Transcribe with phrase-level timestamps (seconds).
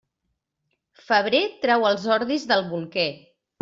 [1.11, 3.11] Febrer trau els ordis del bolquer.